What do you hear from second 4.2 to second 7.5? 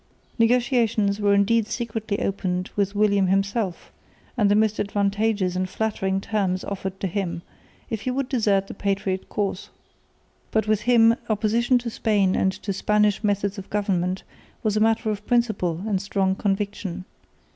and the most advantageous and flattering terms offered to him,